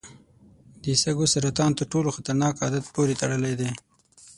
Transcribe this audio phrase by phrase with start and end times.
[0.83, 3.69] د سږو سرطان تر ټولو خطرناک عادت پورې تړلی دی.